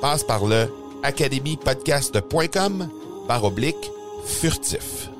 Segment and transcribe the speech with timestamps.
[0.00, 0.66] Passe par le
[1.02, 2.88] academypodcast.com
[3.28, 3.90] par oblique
[4.26, 5.10] furtif.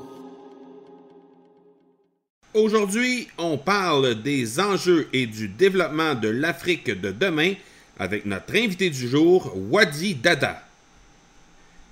[2.55, 7.53] Aujourd'hui, on parle des enjeux et du développement de l'Afrique de demain
[7.99, 10.63] avec notre invité du jour, Wadi Dada.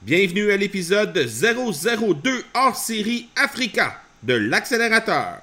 [0.01, 5.43] Bienvenue à l'épisode 002 hors série Africa de l'accélérateur.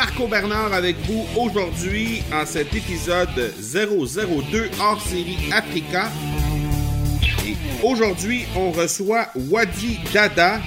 [0.00, 6.08] Marco Bernard avec vous aujourd'hui en cet épisode 002 hors série Africa.
[7.46, 10.58] Et aujourd'hui, on reçoit Wadi Dada.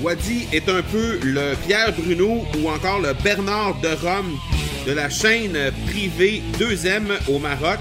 [0.00, 4.38] Wadi est un peu le Pierre Bruno ou encore le Bernard de Rome
[4.86, 7.80] de la chaîne privée 2M au Maroc.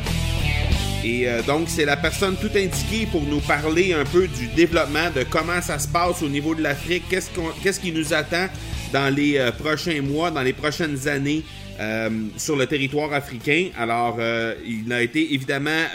[1.02, 5.12] Et euh, donc, c'est la personne tout indiquée pour nous parler un peu du développement,
[5.16, 7.30] de comment ça se passe au niveau de l'Afrique, qu'est-ce,
[7.64, 8.48] qu'est-ce qui nous attend
[8.92, 11.44] dans les euh, prochains mois, dans les prochaines années
[11.80, 13.70] euh, sur le territoire africain.
[13.78, 14.20] Alors,
[14.66, 15.86] il a été évidemment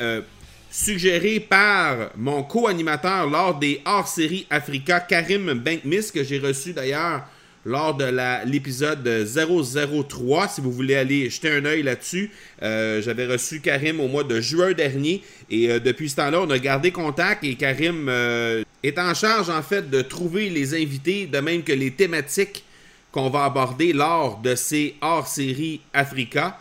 [0.70, 7.24] suggéré par mon co-animateur lors des hors-séries Africa, Karim Benkmis, que j'ai reçu d'ailleurs
[7.64, 8.04] lors de
[8.46, 10.48] l'épisode 003.
[10.48, 12.30] Si vous voulez aller jeter un œil là-dessus,
[12.62, 16.50] euh, j'avais reçu Karim au mois de juin dernier et euh, depuis ce temps-là, on
[16.50, 21.26] a gardé contact et Karim euh, est en charge en fait de trouver les invités,
[21.26, 22.64] de même que les thématiques
[23.12, 26.58] qu'on va aborder lors de ces hors-séries Africa.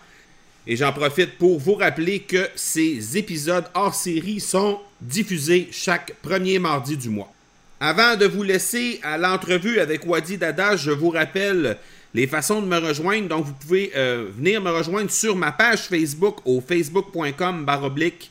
[0.67, 6.97] Et j'en profite pour vous rappeler que ces épisodes hors-série sont diffusés chaque premier mardi
[6.97, 7.34] du mois.
[7.79, 11.78] Avant de vous laisser à l'entrevue avec Wadi Dada, je vous rappelle
[12.13, 13.29] les façons de me rejoindre.
[13.29, 18.29] Donc, vous pouvez euh, venir me rejoindre sur ma page Facebook au facebook.com baroblique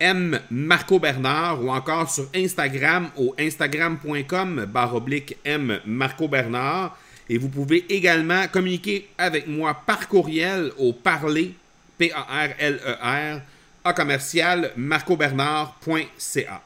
[0.00, 6.96] M Marco Bernard ou encore sur Instagram au instagram.com baroblique M Marco Bernard.
[7.28, 11.54] Et vous pouvez également communiquer avec moi par courriel au parler,
[11.98, 13.40] P-A-R-L-E-R,
[13.84, 16.62] à commercial marcobernard.ca.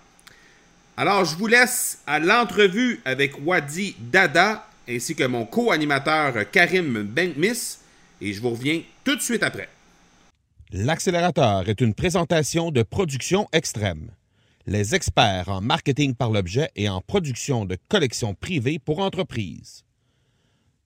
[0.96, 7.78] Alors, je vous laisse à l'entrevue avec Wadi Dada ainsi que mon co-animateur Karim Benkmis
[8.20, 9.68] et je vous reviens tout de suite après.
[10.72, 14.10] L'accélérateur est une présentation de production extrême.
[14.66, 19.84] Les experts en marketing par l'objet et en production de collections privées pour entreprises.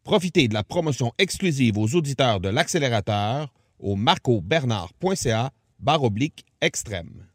[0.07, 7.27] Profitez de la promotion exclusive aux auditeurs de l'accélérateur au marcobernard.ca barre oblique extrême.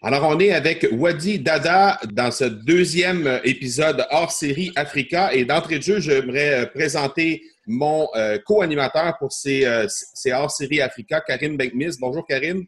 [0.00, 5.34] Alors, on est avec Wadi Dada dans ce deuxième épisode hors série Africa.
[5.34, 10.52] Et d'entrée de jeu, j'aimerais euh, présenter mon euh, co-animateur pour ces, euh, ces hors
[10.52, 11.96] série Africa, Karim Benkmis.
[11.98, 12.64] Bonjour, Karim.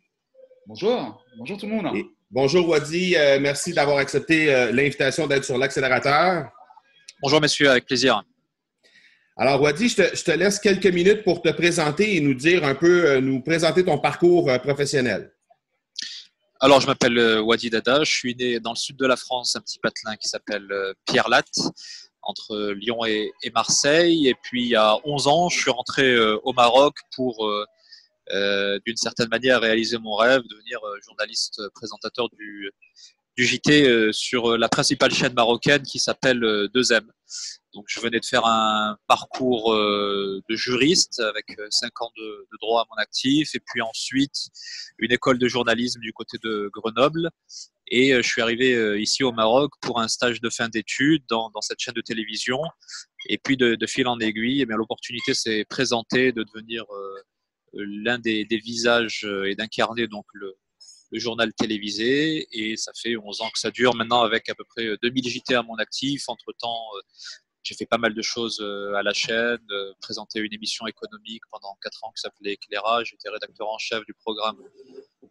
[0.67, 1.25] Bonjour.
[1.39, 2.05] Bonjour tout le monde.
[2.33, 3.15] bonjour, Wadi.
[3.41, 6.51] merci d'avoir accepté l'invitation d'être sur l'accélérateur.
[7.23, 8.25] Bonjour, messieurs, avec plaisir.
[9.37, 13.19] Alors, Wadi, je te, laisse quelques minutes pour te présenter et nous dire un peu,
[13.19, 15.33] nous présenter ton parcours professionnel.
[16.65, 18.05] Alors, je m'appelle euh, Wadi Dada.
[18.05, 20.95] Je suis né dans le sud de la France, un petit patelin qui s'appelle euh,
[21.07, 21.59] Pierre Latte,
[22.23, 24.29] entre Lyon et, Marseille.
[24.29, 27.51] Et puis, il y a 11 ans, je suis rentré euh, au Maroc pour
[28.87, 32.71] d'une certaine manière réaliser mon rêve, devenir journaliste présentateur du,
[33.37, 36.41] du JT sur la principale chaîne marocaine qui s'appelle
[36.75, 37.03] 2M.
[37.73, 42.83] Donc je venais de faire un parcours de juriste avec cinq ans de, de, droit
[42.83, 44.49] à mon actif et puis ensuite
[44.99, 47.31] une école de journalisme du côté de Grenoble
[47.89, 51.25] et euh, je suis arrivé euh, ici au Maroc pour un stage de fin d'études
[51.29, 52.59] dans, dans, cette chaîne de télévision.
[53.29, 57.23] Et puis de, de fil en aiguille, eh l'opportunité s'est présentée de devenir euh,
[57.75, 60.55] l'un des, des, visages et d'incarner donc le,
[61.13, 62.49] le, journal télévisé.
[62.53, 65.55] Et ça fait 11 ans que ça dure maintenant avec à peu près 2000 JT
[65.55, 66.29] à mon actif.
[66.29, 66.83] Entre-temps,
[67.63, 68.61] j'ai fait pas mal de choses
[68.97, 69.59] à la chaîne,
[70.01, 73.11] présenté une émission économique pendant 4 ans qui s'appelait Éclairage.
[73.11, 74.57] J'étais rédacteur en chef du programme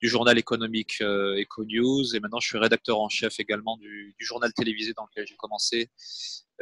[0.01, 4.25] du journal économique euh, EcoNews et maintenant je suis rédacteur en chef également du, du
[4.25, 5.91] journal télévisé dans lequel j'ai commencé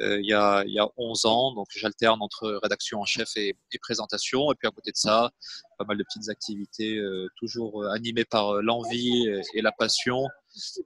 [0.01, 1.53] euh, il, y a, il y a 11 ans.
[1.53, 4.51] Donc j'alterne entre rédaction en chef et, et, présentation.
[4.51, 5.31] Et puis à côté de ça,
[5.77, 10.25] pas mal de petites activités euh, toujours animées par l'envie et, la passion,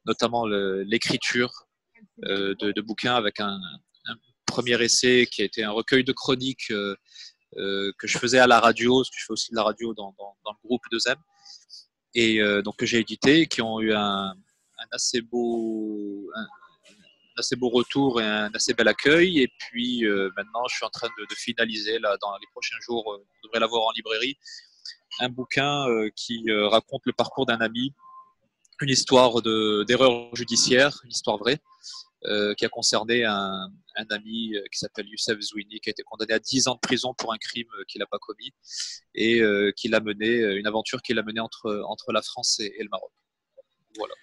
[0.06, 1.68] notamment l'écriture
[2.18, 3.60] de, de, bouquins avec un,
[4.54, 8.60] premier essai qui a été un recueil de chroniques euh, que je faisais à la
[8.60, 11.16] radio, parce que je fais aussi de la radio dans, le groupe 2M
[12.16, 14.34] et euh, donc que j'ai édité, qui ont eu un,
[14.92, 16.46] assez beau, un,
[17.38, 19.42] assez beau retour et un assez bel accueil.
[19.42, 23.12] Et puis euh, maintenant, je suis en train de, finaliser là dans les prochains jours,
[23.12, 24.38] euh, on devrait l'avoir en librairie,
[25.20, 27.94] un bouquin euh, qui euh, raconte le parcours d'un ami,
[28.82, 31.60] une histoire d'erreur judiciaire, une histoire vraie.
[32.26, 36.34] Euh, qui a concerné un, un ami qui s'appelle Youssef Zouini, qui a été condamné
[36.34, 38.52] à 10 ans de prison pour un crime qu'il n'a pas commis
[39.16, 42.74] et euh, qui l'a mené, une aventure qui l'a mené entre, entre la France et,
[42.78, 43.12] et, le Maroc.
[43.98, 44.14] Voilà.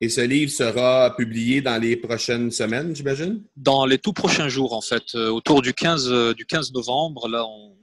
[0.00, 3.42] Et ce livre sera publié dans les prochaines semaines, j'imagine?
[3.56, 5.14] Dans les tout prochains jours, en fait.
[5.16, 7.76] Euh, autour du 15, du 15 novembre, là, on,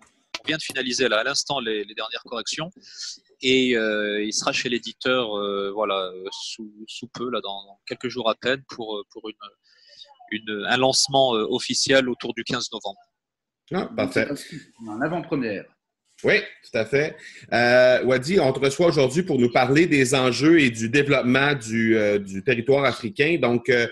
[0.45, 2.71] on vient de finaliser là, à l'instant les, les, dernières corrections
[3.41, 8.09] et euh, il sera chez l'éditeur euh, voilà sous, sous, peu là dans, dans, quelques
[8.09, 9.35] jours à peine pour pour une,
[10.31, 12.99] une un lancement euh, officiel autour du 15 novembre.
[13.73, 14.27] Ah, parfait.
[14.87, 15.65] En avant-première.
[16.23, 17.15] Oui, tout à fait.
[17.51, 21.97] Euh, Wadi, on te reçoit aujourd'hui pour nous parler des enjeux et du développement du,
[21.97, 23.37] euh, du territoire africain.
[23.39, 23.87] Donc, euh,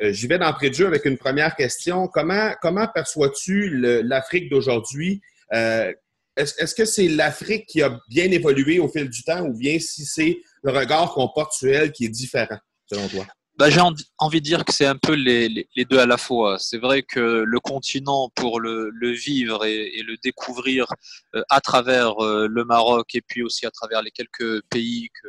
[0.00, 2.06] j'y vais d'entrée de jeu avec une première question.
[2.08, 3.70] Comment, comment perçois-tu
[4.02, 5.22] l'Afrique d'aujourd'hui?
[5.52, 5.92] Euh,
[6.36, 9.78] est-ce est que c'est l'Afrique qui a bien évolué au fil du temps ou bien
[9.78, 13.26] si c'est le regard qu'on porte sur elle qui est différent, selon toi?
[13.56, 13.80] Bah, J'ai
[14.18, 16.58] envie de dire que c'est un peu les, deux à la fois.
[16.58, 20.86] C'est vrai que le continent, pour le, vivre et, le découvrir
[21.36, 25.28] euh, à travers euh, le Maroc et puis aussi à travers les quelques pays que,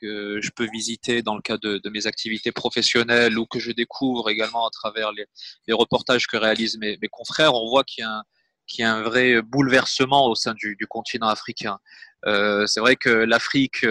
[0.00, 4.30] que je peux visiter dans le cadre de, mes activités professionnelles ou que je découvre
[4.30, 5.26] également à travers les,
[5.72, 10.54] reportages que réalisent mes, confrères, on voit qu'il y a un, vrai bouleversement au sein
[10.54, 11.80] du, continent africain.
[12.26, 13.84] Euh, c'est vrai que l'Afrique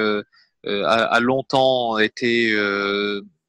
[0.66, 2.56] a, longtemps été,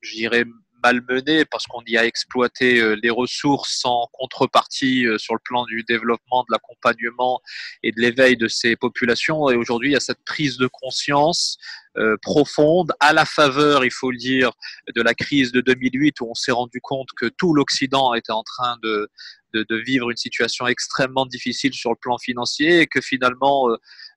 [0.01, 0.45] je dirais,
[0.83, 5.65] malmenée parce qu'on y a exploité euh, les ressources sans contrepartie euh, sur le plan
[5.65, 7.41] du développement, de l'accompagnement
[7.83, 9.51] et de l'éveil de ces populations.
[9.51, 11.59] Et aujourd'hui, il y a cette prise de conscience
[11.97, 14.53] euh, profonde à la faveur, il faut le dire,
[14.95, 18.43] de la crise de 2008 où on s'est rendu compte que tout l'Occident était en
[18.43, 19.11] train de,
[19.55, 23.69] de, de, vivre une situation extrêmement difficile sur le plan financier et que finalement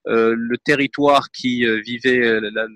[0.05, 2.67] le territoire qui vivait la,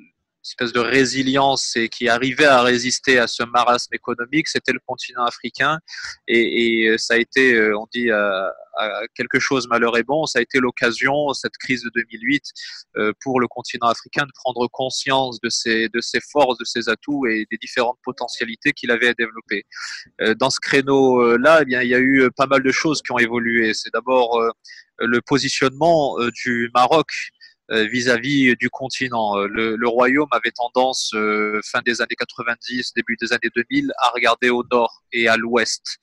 [0.48, 5.24] espèce de résilience et qui arrivait à résister à ce marasme économique, c'était le continent
[5.24, 5.80] africain.
[6.28, 10.40] Et, et, ça a été, on dit, à, à quelque chose malheur et bon, ça
[10.40, 12.44] a été l'occasion, cette crise de 2008,
[12.98, 16.90] euh, pour le continent africain de prendre conscience de ses, de ses forces, de ses
[16.90, 19.66] atouts et des différentes potentialités qu'il avait à développer.
[20.22, 23.12] Euh, dans ce créneau-là, eh bien, il y a eu pas mal de choses qui
[23.12, 23.74] ont évolué.
[23.74, 24.50] C'est d'abord euh,
[25.00, 27.37] le positionnement du Maroc euh,
[27.70, 29.38] vis-à-vis -vis du continent.
[29.38, 33.92] Euh, le, le, royaume avait tendance, euh, fin des années 90, début des années 2000,
[34.00, 35.98] à regarder au nord et à l'ouest,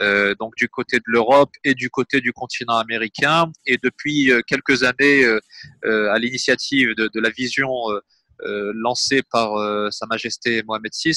[0.00, 3.50] euh, donc du côté de l'Europe et du côté du continent américain.
[3.66, 7.70] Et depuis quelques années, euh, à l'initiative de, de, la vision
[8.40, 9.48] lancée par
[9.92, 11.12] Sa Majesté Mohamed VI,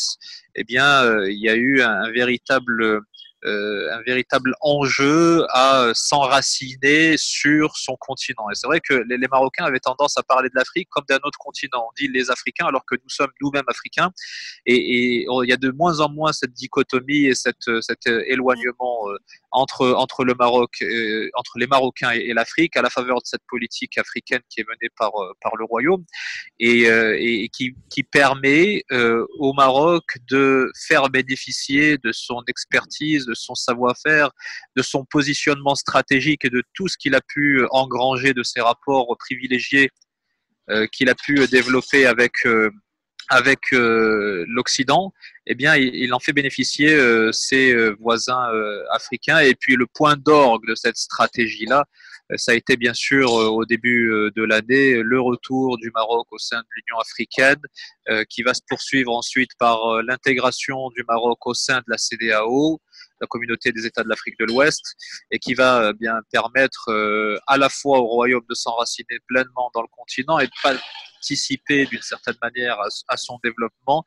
[0.56, 3.00] eh bien, il y a eu un, un véritable euh,
[3.44, 8.50] un véritable enjeu à s'enraciner sur son continent.
[8.52, 11.20] Et c'est vrai que les, les, Marocains avaient tendance à parler de l'Afrique comme d'un
[11.24, 11.88] autre continent.
[11.88, 14.12] On dit les Africains alors que nous sommes nous-mêmes Africains.
[14.66, 19.10] Et, et, il y a de moins en moins cette dichotomie et cette, cet éloignement
[19.10, 19.18] euh,
[19.52, 23.42] entre, entre le Maroc, euh, entre les Marocains et, l'Afrique à la faveur de cette
[23.48, 26.04] politique africaine qui est menée par, euh, par le Royaume
[26.60, 28.84] et, euh, et qui, qui permet
[29.40, 34.32] au Maroc de faire bénéficier de son expertise, de son savoir-faire,
[34.76, 39.16] de son positionnement stratégique et de tout ce qu'il a pu engranger de ses rapports
[39.18, 39.90] privilégiés
[40.92, 42.34] qu'il a pu développer avec
[43.32, 45.14] avec euh, l'Occident,
[45.48, 48.52] eh bien, il, en fait bénéficier euh, ses euh, voisins
[48.92, 49.40] africains.
[49.40, 51.86] Et puis, le point d'orgue de cette stratégie-là,
[52.36, 56.60] ça a été bien sûr au début de l'année le retour du Maroc au sein
[56.60, 57.60] de l'Union africaine,
[58.30, 62.80] qui va se poursuivre ensuite par l'intégration du Maroc au sein de la CDAO,
[63.20, 64.96] la communauté des États de l'Afrique de l'Ouest,
[65.30, 66.90] et qui va bien permettre
[67.48, 70.76] à la fois au Royaume de s'enraciner pleinement dans le continent et de pas
[71.22, 74.06] participer d'une certaine manière à, son développement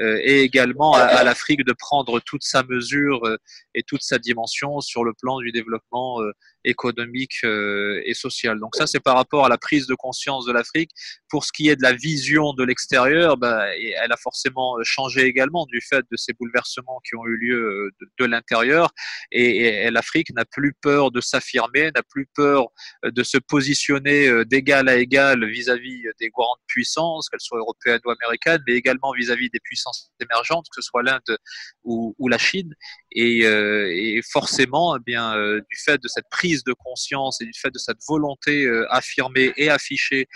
[0.00, 3.36] euh, et également à, l'Afrique de prendre toute sa mesure euh,
[3.74, 6.32] et toute sa dimension sur le plan du développement euh,
[6.64, 8.58] économique et social.
[8.58, 10.90] Donc ça, c'est par rapport à la prise de conscience de l'Afrique.
[11.28, 15.64] Pour ce qui est de la vision de l'extérieur, bah, elle a forcément changé également
[15.66, 18.90] du fait de ces bouleversements qui ont eu lieu de, l'intérieur.
[19.30, 22.66] Et, l'Afrique n'a plus peur de s'affirmer, n'a plus peur
[23.04, 28.62] de se positionner d'égal à égal vis-à-vis des grands puissances, qu'elles soient européennes ou américaines,
[28.66, 31.38] mais également vis-à-vis des puissances émergentes, que ce soit l'Inde
[31.84, 32.74] ou, la Chine.
[33.12, 37.58] Et, euh, forcément, eh bien, euh, du fait de cette prise de conscience et du
[37.58, 40.26] fait de cette volonté euh, affirmée et affichée,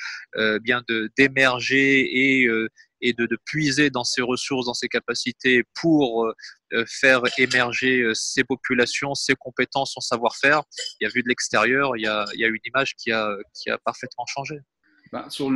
[0.63, 2.49] bien de d'émerger et
[3.03, 6.31] et de, puiser dans ses ressources, dans ses capacités pour
[6.87, 10.63] faire émerger ses populations, ses compétences, son savoir-faire.
[11.01, 12.03] Y a vu de l'extérieur, il,
[12.35, 14.57] il, y a une image qui a, qui a parfaitement changé.
[15.13, 15.51] Ben, sur,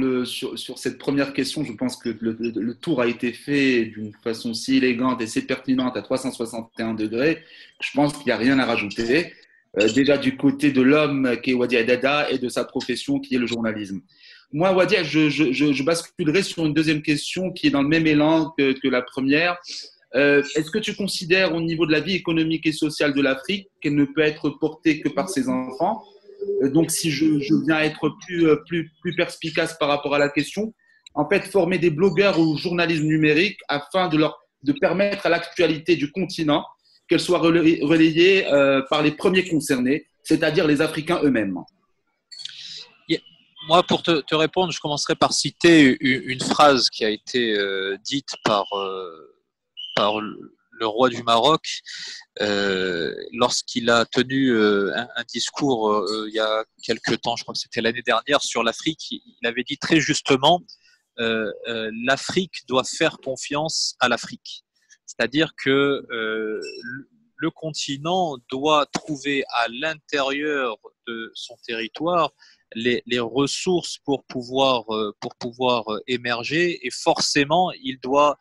[0.77, 5.23] cette première question, je pense que le, tour a été fait d'une façon si élégante
[5.23, 7.45] et si pertinente à 361 degrés.
[7.81, 9.33] Je pense qu'il n'y a rien à rajouter.
[9.79, 13.37] Euh, déjà du côté de l'homme qui est Wadi Adada et de sa profession qui
[13.37, 14.01] est le journalisme.
[14.53, 18.53] Moi, Wadi, je, je, basculerai sur une deuxième question qui est dans le même élan
[18.59, 19.57] que, la première.
[20.17, 23.69] Euh, Est-ce que tu considères au niveau de la vie économique et sociale de l'Afrique
[23.81, 26.05] qu'elle ne peut être portée que par ses enfants?
[26.71, 30.75] Donc, si je, viens être plus, euh, plus, plus perspicace par rapport à la question,
[31.15, 35.95] en fait, former des blogueurs ou journalisme numérique afin de leur de permettre à l'actualité
[35.95, 36.65] du continent
[37.07, 41.59] qu'elle soit relayée euh, par les premiers concernés, c'est-à-dire les Africains eux-mêmes.
[43.69, 47.57] Moi, pour te, répondre, je commencerai par citer une, phrase qui a été
[48.05, 48.67] dite par,
[49.97, 50.21] par
[50.83, 51.81] roi du Maroc,
[52.41, 57.55] euh, lorsqu'il a tenu euh, un, discours euh, il y a quelques temps, je crois
[57.55, 60.63] que c'était l'année dernière, sur l'Afrique, il avait dit très justement,
[61.17, 64.65] l'Afrique doit faire confiance à l'Afrique.
[65.07, 66.03] C'est-à-dire que
[67.37, 70.77] le continent doit trouver à l'intérieur
[71.07, 72.33] de son territoire
[72.75, 74.87] les, les, ressources pour pouvoir,
[75.21, 78.37] pour pouvoir émerger et forcément il doit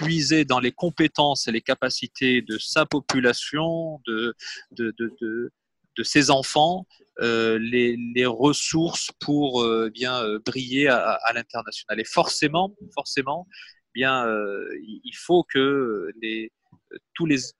[0.00, 4.34] puiser dans les compétences et les capacités de sa population, de,
[4.72, 6.86] de, de, de, ses enfants,
[7.20, 12.00] euh, les, les, ressources pour euh, bien euh, briller à, à l'international.
[12.00, 13.46] Et forcément, forcément,
[13.92, 16.50] bien, euh, il faut que les,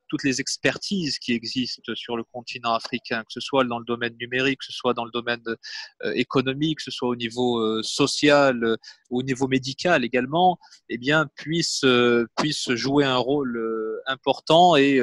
[0.09, 4.17] toutes les expertises qui existent sur le continent africain, que ce soit dans le domaine
[4.21, 5.43] numérique, que ce soit dans le domaine
[6.05, 8.77] euh, économique, que ce soit au niveau euh, social, euh,
[9.11, 11.85] au niveau médical également, eh bien, puissent,
[12.37, 13.61] puissent jouer un rôle
[14.07, 15.01] important et,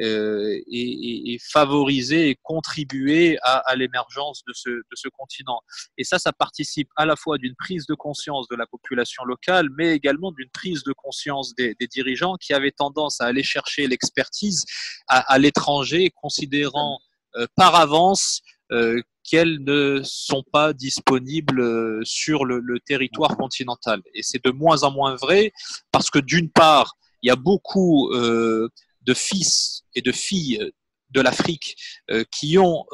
[0.00, 5.60] et, favoriser et contribuer à, l'émergence de ce, de ce continent.
[5.98, 9.68] Et ça, ça participe à la fois d'une prise de conscience de la population locale,
[9.76, 14.64] mais également d'une prise de conscience des, dirigeants qui avaient tendance à aller chercher l'expertise
[15.08, 17.00] à, l'étranger, considérant
[17.36, 18.40] euh, par avance
[18.72, 24.00] euh, qu'elles ne sont pas disponibles euh, sur le, territoire continental.
[24.14, 25.52] Et c'est de moins en moins vrai
[25.92, 30.72] parce que d'une part, il y a beaucoup de fils et de filles
[31.10, 31.76] de l'Afrique
[32.30, 32.86] qui ont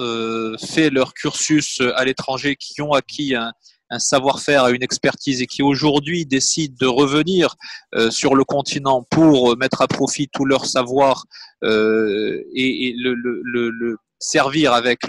[0.59, 3.53] fait leur cursus à l'étranger, qui ont acquis un,
[3.99, 7.57] savoir-faire, une expertise et qui aujourd'hui décident de revenir
[7.95, 11.25] euh, sur le continent pour mettre à profit tout leur savoir
[11.63, 15.07] et, le, servir avec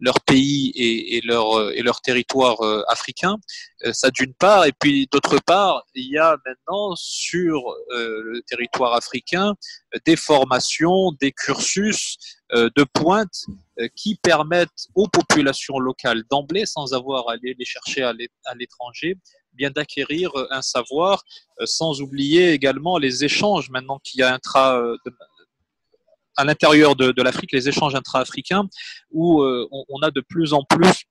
[0.00, 3.36] leur pays et, et, leur, euh, et territoire euh, africain.
[3.84, 4.64] Euh, ça d'une part.
[4.66, 9.54] Et puis d'autre part, il y a maintenant sur le territoire africain
[10.06, 12.16] des formations, des cursus
[12.54, 13.44] de pointe
[13.96, 18.12] qui permettent aux populations locales d'emblée, sans avoir à aller les chercher à
[18.54, 19.16] l'étranger,
[19.52, 21.22] bien d'acquérir un savoir,
[21.64, 23.70] sans oublier également les échanges.
[23.70, 24.82] Maintenant qu'il y a intra,
[26.36, 28.68] à l'intérieur de, l'Afrique, les échanges intra-africains,
[29.10, 31.06] où on, a de plus en plus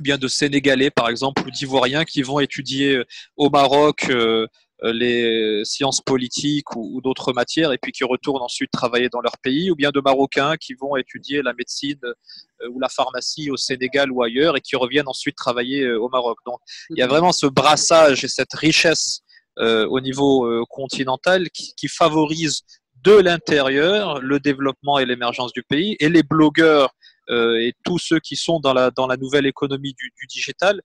[0.00, 3.02] bien de Sénégalais, par exemple, ou d'Ivoiriens qui vont étudier
[3.36, 4.46] au Maroc euh,
[4.82, 9.70] les sciences politiques ou, d'autres matières et puis qui retournent ensuite travailler dans leur pays,
[9.70, 14.10] ou bien de Marocains qui vont étudier la médecine euh, ou la pharmacie au Sénégal
[14.10, 16.38] ou ailleurs et qui reviennent ensuite travailler euh, au Maroc.
[16.46, 16.60] Donc
[16.90, 19.20] il y a vraiment ce brassage et cette richesse
[19.58, 22.62] au niveau continental qui, qui favorise
[23.04, 26.94] de l'intérieur le développement et l'émergence du pays et les blogueurs
[27.28, 30.80] et tous ceux qui sont dans la, dans la nouvelle économie du, du digital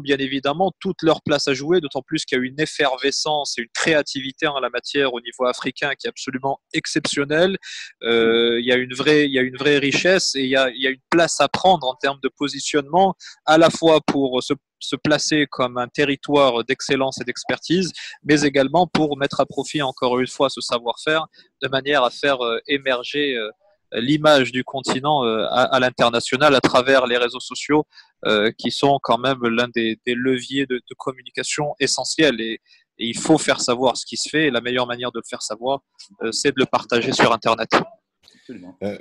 [0.00, 3.62] bien évidemment toute leur place à jouer, d'autant plus qu'il y a une effervescence et
[3.62, 7.56] une créativité en la matière au niveau africain qui est absolument exceptionnelle.
[8.02, 10.56] Euh, il, y a une vraie, il y a une vraie richesse et il y
[10.56, 13.14] a, il y a une place à prendre en termes de positionnement,
[13.46, 17.92] à la fois pour se se placer comme un territoire d'excellence et d'expertise,
[18.22, 21.26] mais également pour mettre à profit encore une fois ce savoir-faire
[21.62, 23.50] de manière à faire euh, émerger euh,
[23.92, 27.86] l'image du continent euh, à, l'international à travers les réseaux sociaux
[28.26, 32.60] euh, qui sont quand même l'un des, leviers de, communication essentiels et,
[33.00, 35.40] il faut faire savoir ce qui se fait et la meilleure manière de le faire
[35.40, 35.82] savoir
[36.24, 37.68] euh, c'est de le partager sur Internet.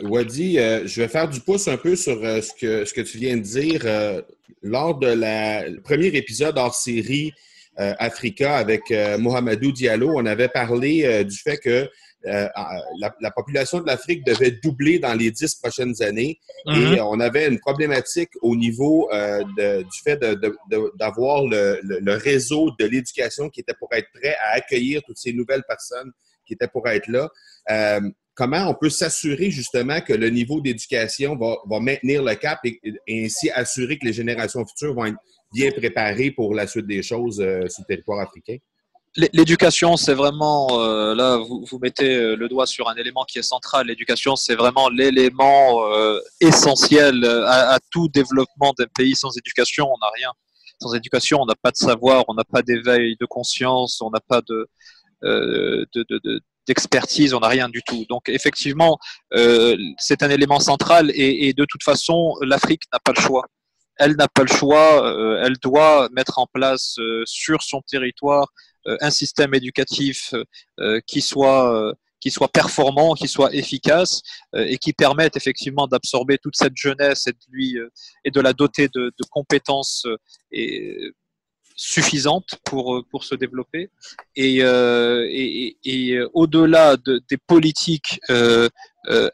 [0.04, 3.38] Wadi, je vais faire du pouce un peu sur ce, que, ce que tu viens
[3.38, 3.82] de dire.
[4.62, 7.32] lors de la, le premier épisode hors série
[7.76, 11.90] Africa avec Mohamedou Diallo, on avait parlé du fait que
[12.26, 12.48] euh,
[13.20, 17.00] la, population de l'Afrique devait doubler dans les dix prochaines années et mhm.
[17.02, 20.20] on avait une problématique au niveau euh, du fait
[21.00, 25.64] d'avoir le, réseau de l'éducation qui était pour être prêt à accueillir toutes ces nouvelles
[25.68, 26.12] personnes
[26.46, 27.30] qui étaient pour être là.
[27.70, 28.02] Euh,
[28.34, 33.52] comment on peut s'assurer justement que le niveau d'éducation va, maintenir le cap et, ainsi
[33.52, 35.18] assurer que les générations futures vont être
[35.54, 38.58] bien préparées pour la suite des choses sur le territoire africain?
[39.18, 43.40] L'éducation, c'est vraiment, euh, là, vous, vous, mettez euh, le doigt sur un élément qui
[43.40, 43.88] est central.
[43.88, 49.16] L'éducation, c'est vraiment l'élément euh, essentiel à, tout développement d'un pays.
[49.16, 50.30] Sans éducation, on n'a rien.
[50.80, 54.20] Sans éducation, on n'a pas de savoir, on n'a pas d'éveil de conscience, on n'a
[54.20, 54.70] pas de,
[56.68, 58.06] d'expertise, on n'a rien du tout.
[58.10, 59.00] Donc, effectivement,
[59.98, 63.46] c'est un élément central et, et de toute façon, l'Afrique n'a pas le choix
[64.00, 69.12] elle n'a pas le choix, elle doit mettre en place sur son territoire euh, un
[69.12, 70.34] système éducatif
[70.80, 74.24] euh, qui soit euh, qui soit performant, qui soit efficace
[74.56, 77.78] et qui permette effectivement d'absorber toute cette jeunesse et de lui
[78.26, 80.08] et de la doter de, compétences
[81.76, 83.92] suffisantes pour pour se développer.
[84.36, 88.20] Et, et, et au-delà de, des politiques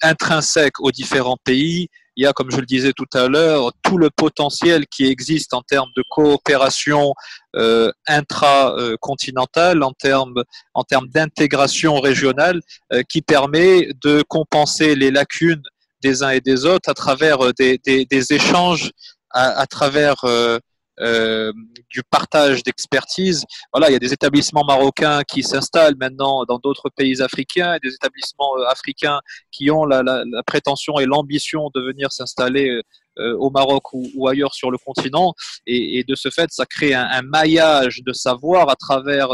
[0.01, 3.97] intrinsèques aux différents pays, il y a, comme je le disais tout à l'heure, tout
[3.97, 7.13] le potentiel qui existe en termes de coopération
[7.55, 15.63] euh, intra-continentale, en termes, en termes d'intégration régionale, euh, qui permet de compenser les lacunes
[16.01, 18.91] des uns et des autres à travers euh, des, des, des échanges,
[19.31, 20.59] à, à travers euh,
[20.99, 21.51] euh,
[21.89, 23.45] du partage d'expertise.
[23.71, 27.79] Voilà, il y a des établissements marocains qui s'installent maintenant dans d'autres pays africains, et
[27.79, 29.19] des établissements euh, africains
[29.51, 32.79] qui ont la, prétention et l'ambition de venir s'installer
[33.17, 35.33] euh, au Maroc ou, ailleurs sur le continent.
[35.65, 39.29] Et, de ce fait, ça crée un, maillage de savoir à travers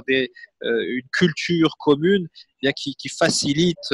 [0.62, 2.28] une culture commune
[2.76, 3.94] qui, qui facilite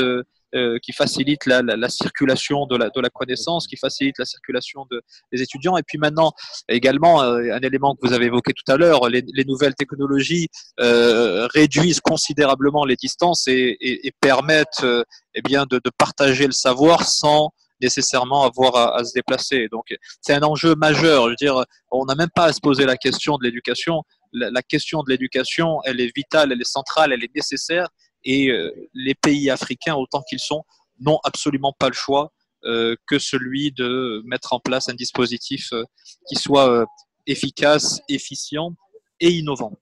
[0.55, 5.01] euh, qui facilite la, la, la, circulation de la, connaissance, qui facilite la circulation de,
[5.33, 5.75] des étudiants.
[5.75, 6.31] Et puis maintenant,
[6.69, 10.47] également, euh, un élément que vous avez évoqué tout à l'heure, les, les, nouvelles technologies
[10.79, 14.85] euh, réduisent considérablement les distances et, et, et permettent
[15.33, 17.49] eh bien, de, partager le savoir sans
[17.81, 19.67] nécessairement avoir à, se déplacer.
[19.69, 21.25] Donc, c'est un enjeu majeur.
[21.25, 24.03] Je veux dire, on n'a même pas à se poser la question de l'éducation.
[24.31, 27.89] La question de l'éducation, elle est vitale, elle est centrale, elle est nécessaire
[28.25, 30.63] et euh, les pays africains, autant qu'ils sont,
[30.99, 32.33] n'ont absolument pas le choix
[32.65, 35.83] euh, que celui de mettre en place un dispositif euh,
[36.27, 36.85] qui soit
[37.27, 38.75] efficace, efficient
[39.19, 39.77] et innovant.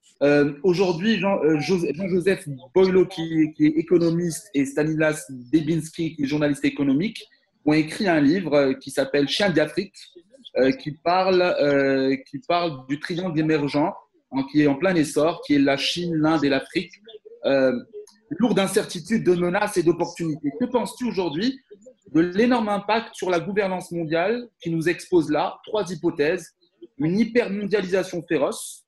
[0.62, 7.22] Aujourd'hui, Jean-Joseph Jean qui, est économiste, et Stanislas Debinski, qui est journaliste économique,
[7.66, 9.94] ont écrit un livre qui s'appelle Chien d'Afrique,
[10.80, 13.92] qui, parle, du triangle émergent,
[14.50, 16.92] qui est en plein essor, qui est la Chine, l'Inde et l'Afrique
[18.30, 20.50] lourd d'incertitudes, de menaces et d'opportunités.
[20.60, 21.60] Que penses-tu aujourd'hui
[22.12, 26.54] de l'énorme impact sur la gouvernance mondiale qui nous expose là Trois hypothèses.
[26.98, 28.84] Une hypermondialisation féroce,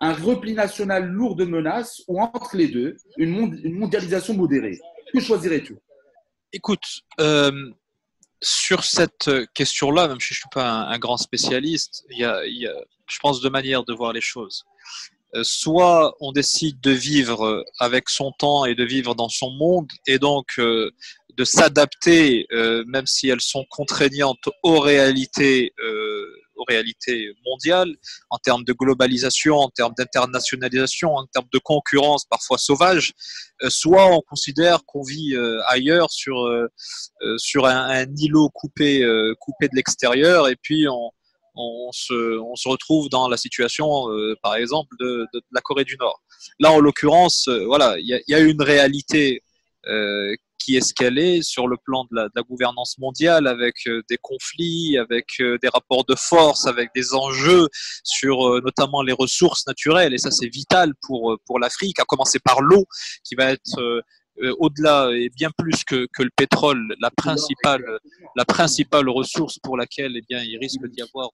[0.00, 4.78] un repli national lourd de menaces ou entre les deux, une, mondialisation modérée.
[5.12, 5.78] Que choisirais-tu?
[6.52, 7.70] Écoute, euh,
[8.42, 12.44] sur cette question-là, même si je ne suis pas un, grand spécialiste, il y, a,
[12.46, 12.74] il y a,
[13.06, 14.64] je pense, deux manières de voir les choses.
[15.34, 19.90] Euh, soit on décide de vivre avec son temps et de vivre dans son monde
[20.06, 20.90] et donc euh,
[21.36, 22.46] de s'adapter,
[22.86, 25.74] même si elles sont contraignantes aux réalités
[26.56, 27.94] aux réalités mondiales,
[28.30, 33.12] en termes de globalisation, en termes d'internationalisation, en termes de concurrence parfois sauvage,
[33.62, 36.68] euh, soit on considère qu'on vit euh, ailleurs sur, euh,
[37.38, 39.04] sur un, un, îlot coupé,
[39.40, 41.10] coupé de l'extérieur et puis on,
[41.56, 44.06] on se, on se, retrouve dans la situation,
[44.42, 46.22] par exemple, de, de, la Corée du Nord.
[46.60, 49.42] Là, en l'occurrence, voilà, il y a, y a, une réalité
[49.86, 50.34] euh,
[50.66, 54.18] qui est ce sur le plan de la, de la gouvernance mondiale, avec euh, des
[54.20, 57.68] conflits, avec euh, des rapports de force, avec des enjeux
[58.02, 60.12] sur euh, notamment les ressources naturelles.
[60.12, 62.84] Et ça, c'est vital pour, pour l'Afrique, à commencer par l'eau,
[63.22, 64.02] qui va être
[64.58, 67.84] au-delà et bien plus que, que, le pétrole, la principale,
[68.36, 71.30] la principale ressource pour laquelle eh bien, il risque d'y avoir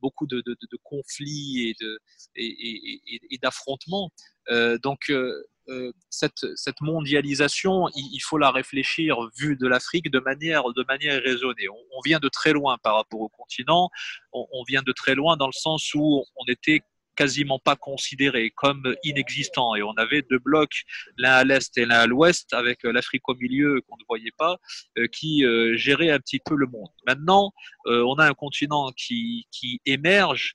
[0.00, 1.98] beaucoup de, de, de, conflits et, de,
[2.36, 4.10] et, et, et d'affrontements.
[4.50, 10.64] Euh, donc, euh, cette, cette, mondialisation, il, faut la réfléchir vue de l'Afrique de manière,
[10.76, 11.68] de manière raisonnée.
[11.70, 13.88] On, on, vient de très loin par rapport au continent,
[14.32, 16.82] on, on, vient de très loin dans le sens où on était
[17.14, 19.74] quasiment pas considéré comme inexistant.
[19.74, 20.82] Et on avait deux blocs,
[21.16, 24.32] l'un à l'est et l'un à l'ouest, avec euh, l'Afrique au milieu qu'on ne voyait
[24.36, 24.58] pas,
[24.98, 26.88] euh, qui euh, gérait un petit peu le monde.
[27.06, 27.52] Maintenant,
[27.86, 30.54] on a un continent qui, qui émerge,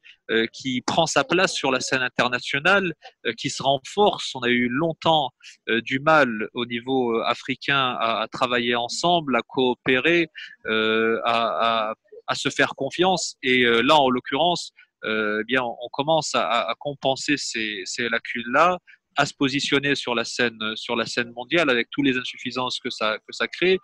[0.52, 2.93] qui prend sa place sur la scène internationale,
[3.38, 4.34] qui se renforce.
[4.34, 5.30] On a eu longtemps
[5.67, 10.30] du mal au niveau africain à, travailler ensemble, à coopérer,
[10.65, 11.93] à,
[12.28, 13.36] à, se faire confiance.
[13.43, 14.74] Et là, en l'occurrence,
[15.05, 18.77] eh bien, on commence à, à compenser ces, ces lacunes-là,
[19.19, 22.89] à se positionner sur la scène sur la scène mondiale avec toutes les insuffisances que
[22.89, 23.77] ça que ça crée.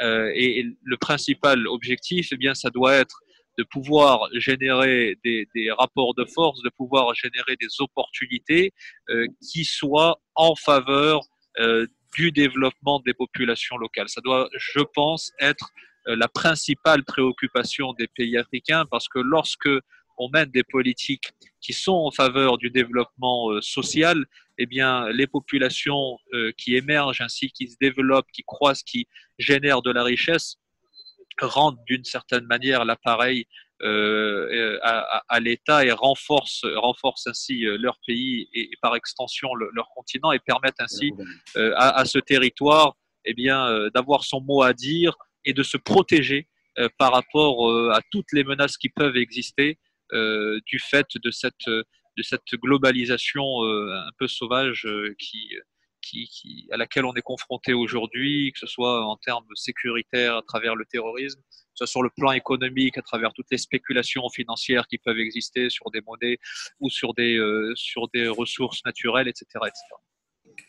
[0.00, 3.20] Euh, et, le principal objectif, eh bien, ça doit être
[3.58, 8.72] de pouvoir générer des, des, rapports de force, de pouvoir générer des opportunités
[9.10, 11.20] euh, qui soient en faveur
[11.58, 14.08] euh, du développement des populations locales.
[14.08, 15.70] Ça doit, je pense, être
[16.06, 19.68] euh, la principale préoccupation des pays africains parce que lorsque
[20.18, 24.24] on mène des politiques qui sont en faveur du développement euh, social,
[24.58, 29.06] eh bien, les populations euh, qui émergent ainsi, qui se développent, qui croissent, qui
[29.38, 30.56] génèrent de la richesse,
[31.40, 33.46] rendent d'une certaine manière l'appareil
[33.82, 39.70] euh, à, à l'État et renforcent, renforcent ainsi leur pays et, et par extension le,
[39.72, 41.12] leur continent et permettent ainsi
[41.54, 46.48] à, à, ce territoire eh bien, d'avoir son mot à dire et de se protéger
[46.98, 49.78] par rapport à toutes les menaces qui peuvent exister
[50.12, 51.68] du fait de cette,
[52.18, 55.56] de cette globalisation euh, un peu sauvage euh, qui,
[56.02, 60.42] qui, qui, à laquelle on est confronté aujourd'hui, que ce soit en termes sécuritaires à
[60.42, 64.28] travers le terrorisme, que ce soit sur le plan économique à travers toutes les spéculations
[64.30, 66.38] financières qui peuvent exister sur des monnaies
[66.80, 69.46] ou sur des, euh, sur des ressources naturelles, etc.
[69.62, 69.80] etc.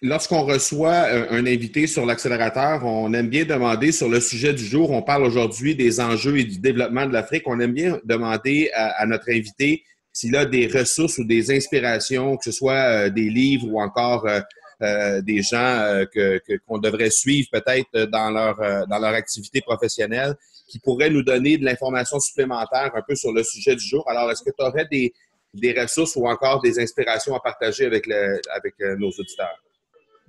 [0.02, 4.92] Lorsqu'on reçoit un invité sur l'accélérateur, on aime bien demander sur le sujet du jour,
[4.92, 9.06] on parle aujourd'hui des enjeux et du développement de l'Afrique, on aime bien demander à,
[9.06, 13.68] notre invité s'il a des ressources ou des inspirations, que ce soit euh, des livres
[13.68, 14.40] ou encore euh,
[14.82, 19.60] euh, des gens euh, que, qu'on devrait suivre peut-être dans leur, euh, dans leur activité
[19.60, 20.36] professionnelle,
[20.70, 24.10] qui pourraient nous donner de l'information supplémentaire un peu sur le sujet du jour.
[24.10, 25.14] Alors, est-ce que tu aurais des,
[25.54, 29.62] des ressources ou encore des inspirations à partager avec, le, avec nos auditeurs?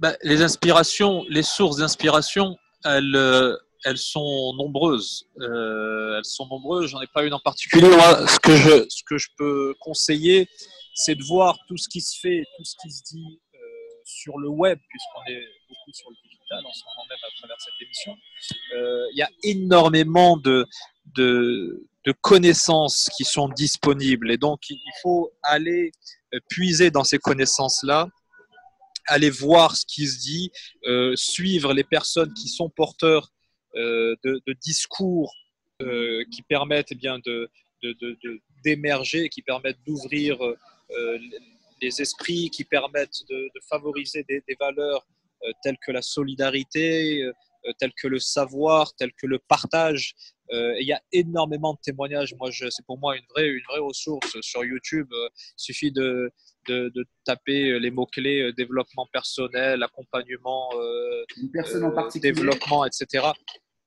[0.01, 5.29] Ben, les inspirations, les sources d'inspiration, elles, euh, elles sont nombreuses.
[5.41, 6.89] Euh, elles sont nombreuses.
[6.89, 7.87] J'en ai pas une en particulier.
[7.87, 10.49] Moi, ce que je, ce que je peux conseiller,
[10.95, 13.59] c'est de voir tout ce qui se fait, tout ce qui se dit euh,
[14.07, 17.61] sur le web, puisqu'on est beaucoup sur le digital en ce moment même à travers
[17.61, 18.17] cette émission.
[18.77, 20.67] Euh, il y a énormément de,
[21.15, 25.93] de, de connaissances qui sont disponibles, et donc il faut aller
[26.49, 28.09] puiser dans ces connaissances-là
[29.07, 30.51] aller voir ce qui se dit,
[30.85, 33.29] euh, suivre les personnes qui sont porteurs
[33.77, 35.33] euh, de, discours
[35.83, 37.51] euh, qui permettent eh bien de,
[38.65, 40.39] d'émerger, qui permettent d'ouvrir
[41.81, 45.07] les esprits, qui permettent de, favoriser des, valeurs
[45.63, 47.27] telles que la solidarité,
[47.79, 50.15] telles que le savoir, telles que le partage.
[50.53, 52.35] Il y a énormément de témoignages.
[52.39, 55.09] Moi, je, c'est pour moi une vraie, une vraie ressource sur YouTube.
[55.13, 56.33] il suffit de,
[56.69, 62.33] de, de, taper les mots-clés euh, développement personnel, accompagnement, euh, Une personne en particulier.
[62.33, 63.27] développement, etc.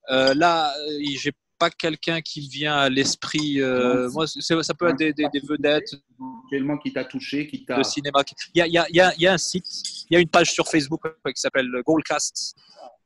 [0.10, 0.74] Euh, là,
[1.18, 3.62] j'ai pas quelqu'un qui vient à l'esprit.
[3.62, 5.94] Euh, moi, ça peut être des, des, des vedettes.
[6.20, 7.78] Éventuellement qui t'a touché, qui t'a.
[7.78, 8.22] De cinéma.
[8.54, 9.66] Il y a, il y, a, il y, a, il y a un site,
[10.10, 12.56] il y a une page sur Facebook qui s'appelle Goldcast.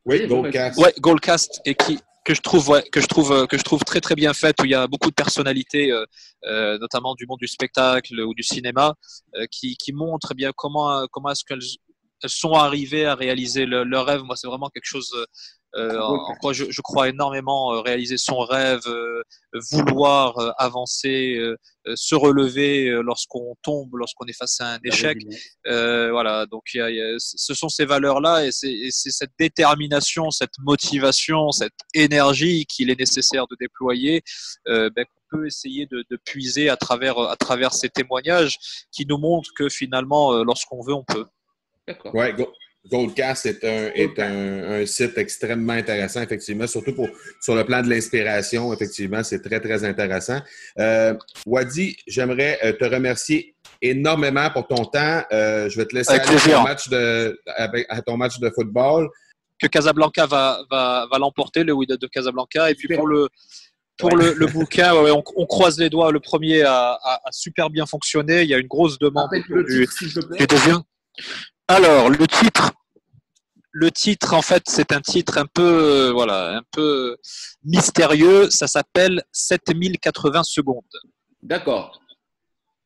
[0.05, 0.79] Oui, Goldcast.
[0.79, 4.15] Ouais, Goldcast et qui, que je trouve que je trouve que je trouve très très
[4.15, 6.05] bien faite où il y a beaucoup de personnalités euh,
[6.43, 8.95] euh, notamment du monde du spectacle ou du cinéma
[9.35, 11.45] euh, qui, qui montrent bien comment comment est-ce
[12.25, 14.23] sont arrivées à réaliser le, leur rêve.
[14.23, 15.09] Moi c'est vraiment quelque chose
[15.77, 19.21] euh, en quoi je, je, crois énormément euh, réaliser son rêve, euh,
[19.71, 21.39] vouloir euh, avancer,
[21.95, 25.19] se relever lorsqu'on tombe, lorsqu'on est face à un échec.
[25.65, 30.57] voilà, donc y a, y a, ce sont ces valeurs-là et c'est cette détermination, cette
[30.59, 34.21] motivation, cette énergie qu'il est nécessaire de déployer.
[34.65, 38.57] Ben, qu'on peut essayer de, de, puiser à travers, à travers ces témoignages
[38.91, 41.25] qui nous montrent que finalement, lorsqu'on veut, on peut.
[41.87, 42.13] D'accord.
[42.13, 42.51] Ouais, go.
[42.89, 47.09] Goldcast est, un, est un, un, site extrêmement intéressant, effectivement, surtout pour,
[47.41, 48.73] sur le plan de l'inspiration.
[48.73, 50.39] Effectivement, c'est très, très intéressant.
[50.79, 51.13] Euh,
[51.45, 55.21] Wadi, j'aimerais euh, te remercier énormément pour ton temps.
[55.31, 57.41] Euh, je vais te laisser aller à ton, match de,
[57.89, 59.09] à ton match de football.
[59.59, 62.69] Que Casablanca va, va, va l'emporter, le Wydad de Casablanca.
[62.69, 63.27] Et puis pour le,
[63.97, 64.25] pour ouais.
[64.25, 66.11] le, le, bouquin, ouais, on, on, croise les doigts.
[66.11, 68.43] Le premier a, a, a, super bien fonctionné.
[68.43, 70.81] Il y a une grosse demande le du, titre, du devient.
[71.67, 72.71] Alors, le titre,
[73.79, 77.17] le titre, en fait, c'est un titre un peu, euh, voilà, un peu
[77.63, 78.49] mystérieux.
[78.49, 80.81] Ça s'appelle 7080 secondes.
[81.43, 82.01] D'accord.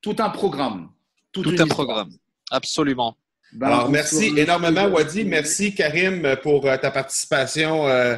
[0.01, 0.89] Tout un programme.
[1.31, 2.11] Tout un programme.
[2.51, 3.15] Absolument.
[3.53, 5.23] Ben, Alors, merci énormément, Wadi.
[5.23, 8.17] Merci, Karim, pour euh, ta participation euh,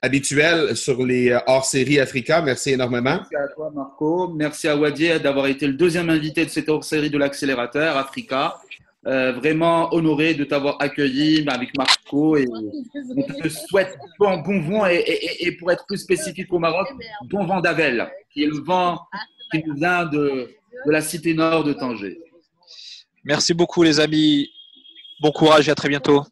[0.00, 2.42] habituelle sur les euh, hors-série Africa.
[2.42, 3.16] Merci énormément.
[3.16, 4.28] Merci à toi, Marco.
[4.28, 8.56] Merci à Wadi d'avoir été le deuxième invité de cette hors-série de l'accélérateur Africa.
[9.06, 14.86] Euh, vraiment honoré de t'avoir accueilli avec Marco et on te souhaite bon, bon vent
[14.86, 16.88] et, et, et, pour être plus spécifique au Maroc,
[17.24, 18.98] bon vent d'Avel, qui est le vent
[19.52, 20.48] qui nous vient de,
[20.86, 22.18] de la cité nord de Tanger.
[23.24, 24.48] Merci beaucoup les amis,
[25.20, 26.24] bon courage et à très bientôt.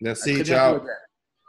[0.00, 0.74] Merci, très ciao.
[0.74, 0.86] Bientôt.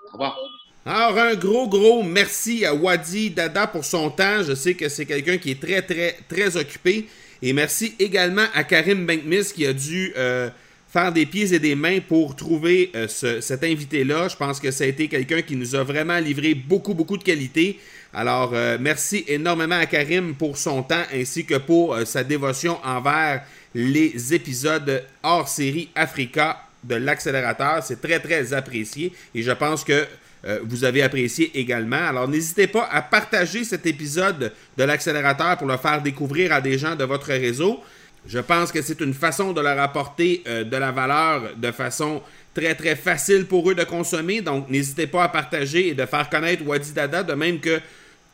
[0.09, 0.37] Au revoir.
[0.85, 4.43] Alors, un gros, gros merci à Wadi Dada pour son temps.
[4.43, 7.07] Je sais que c'est quelqu'un qui est très, très, très occupé.
[7.41, 10.49] Et merci également à Karim Benkmis qui a dû euh,
[10.97, 14.29] faire des pieds et des mains pour trouver euh, ce, cet invité-là.
[14.29, 17.23] Je pense que ça a été quelqu'un qui nous a vraiment livré beaucoup, beaucoup de
[17.23, 17.79] qualité.
[18.15, 22.79] Alors, euh, merci énormément à Karim pour son temps ainsi que pour euh, sa dévotion
[22.83, 23.43] envers
[23.75, 27.83] les épisodes hors série Africa de l'accélérateur.
[27.83, 30.03] C'est très, très apprécié et je pense que
[30.63, 32.07] vous avez apprécié également.
[32.07, 36.77] Alors, n'hésitez pas à partager cet épisode de l'accélérateur pour le faire découvrir à des
[36.77, 37.81] gens de votre réseau.
[38.27, 42.21] Je pense que c'est une façon de leur apporter euh, de la valeur de façon
[42.53, 44.41] très très facile pour eux de consommer.
[44.41, 47.79] Donc n'hésitez pas à partager et de faire connaître Wadi Dada, de même que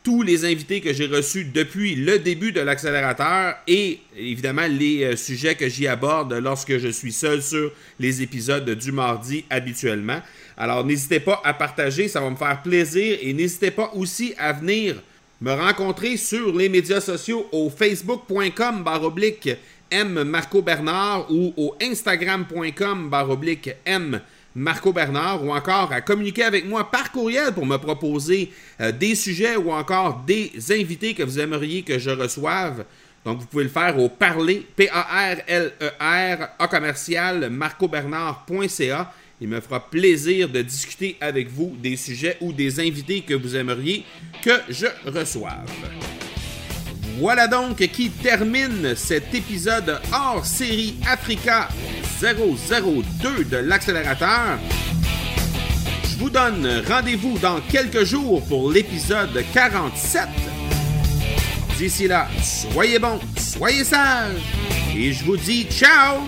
[0.02, 5.16] tous les invités que j'ai reçus depuis le début de l'accélérateur et évidemment les euh,
[5.16, 10.20] sujets que j'y aborde lorsque je suis seul sur les épisodes du mardi habituellement.
[10.56, 14.52] Alors n'hésitez pas à partager, ça va me faire plaisir et n'hésitez pas aussi à
[14.52, 14.96] venir
[15.40, 19.50] me rencontrer sur les médias sociaux au facebook.com baroblique
[19.90, 24.20] M Marco Bernard ou au instagram.com baroblique M
[24.54, 29.14] Marco Bernard ou encore à communiquer avec moi par courriel pour me proposer euh, des
[29.14, 32.84] sujets ou encore des invités que vous aimeriez que je reçoive.
[33.24, 39.12] Donc vous pouvez le faire au parler, P-A-R-L-E-R, A commercial, marcobernard.ca.
[39.40, 43.56] Il me fera plaisir de discuter avec vous des sujets ou des invités que vous
[43.56, 44.04] aimeriez
[44.42, 45.68] que je reçoive.
[47.18, 51.68] Voilà donc qui termine cet épisode hors série Africa
[52.20, 54.58] 002 de l'accélérateur.
[56.10, 60.22] Je vous donne rendez-vous dans quelques jours pour l'épisode 47.
[61.78, 64.42] D'ici là, soyez bons, soyez sages
[64.96, 66.20] et je vous dis ciao